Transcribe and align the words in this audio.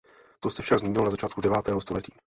To 0.39 0.49
se 0.49 0.63
však 0.63 0.79
změnilo 0.79 1.03
na 1.05 1.11
začátku 1.11 1.41
devátého 1.41 1.81
století. 1.81 2.13